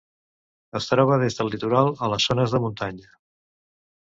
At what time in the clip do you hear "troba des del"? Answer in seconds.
0.91-1.51